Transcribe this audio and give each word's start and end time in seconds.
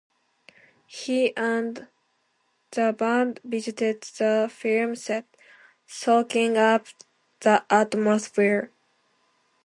He 0.87 1.31
and 1.37 1.87
the 2.71 2.91
band 2.91 3.39
visited 3.43 4.01
the 4.01 4.49
film 4.51 4.95
set, 4.95 5.25
soaking 5.85 6.57
up 6.57 6.87
the 7.41 7.63
atmosphere. 7.69 8.71